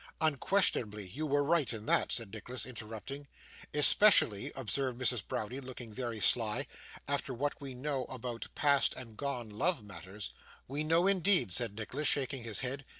'Unquestionably. 0.19 1.05
You 1.07 1.27
were 1.27 1.43
quite 1.43 1.51
right 1.51 1.73
in 1.73 1.85
that,' 1.85 2.11
said 2.11 2.33
Nicholas, 2.33 2.65
interrupting. 2.65 3.27
'Especially,' 3.71 4.51
observed 4.55 4.99
Mrs. 4.99 5.21
Browdie, 5.27 5.61
looking 5.61 5.93
very 5.93 6.19
sly, 6.19 6.65
'after 7.07 7.35
what 7.35 7.61
we 7.61 7.75
know 7.75 8.05
about 8.05 8.47
past 8.55 8.95
and 8.97 9.15
gone 9.15 9.51
love 9.51 9.83
matters.' 9.83 10.33
'We 10.67 10.85
know, 10.85 11.05
indeed!' 11.05 11.51
said 11.51 11.75
Nicholas, 11.75 12.07
shaking 12.07 12.41
his 12.43 12.61
head. 12.61 12.83